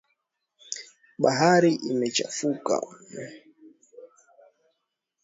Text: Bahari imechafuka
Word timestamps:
Bahari 1.21 1.71
imechafuka 1.91 2.75